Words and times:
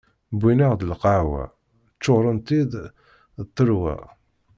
Wwin-aɣ-id 0.37 0.81
lqahwa, 0.91 1.43
ččuren-tt-id 1.95 2.71
d 3.37 3.39
ttelwa. 3.47 3.97